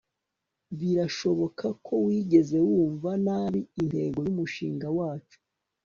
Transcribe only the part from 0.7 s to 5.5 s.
birashoboka ko wigeze wumva nabi intego yumushinga wacu